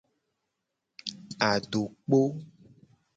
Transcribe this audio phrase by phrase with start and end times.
[1.49, 2.21] Adokpo.